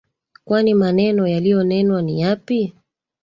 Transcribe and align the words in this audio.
Kwani 0.45 0.73
maneno 0.73 1.27
yaliyonenwa 1.27 2.01
ni 2.01 2.21
yapi? 2.21 2.73